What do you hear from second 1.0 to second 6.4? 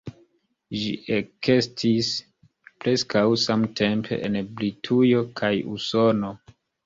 ekestis preskaŭ samtempe en Britujo kaj Usono.